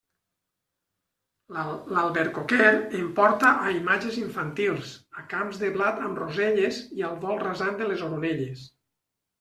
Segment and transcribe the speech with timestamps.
[1.97, 2.69] L'albercoquer
[3.01, 7.81] em porta a imatges infantils, a camps de blat amb roselles i al vol rasant
[7.85, 8.69] de les oronelles.